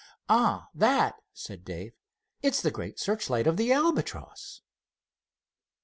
"Ah, 0.29 0.69
that?" 0.73 1.15
said 1.31 1.63
Dave; 1.63 1.93
"it's 2.41 2.59
the 2.63 2.71
great 2.71 2.97
searchlight 2.97 3.45
of 3.45 3.55
the 3.55 3.71
Albatross." 3.71 4.61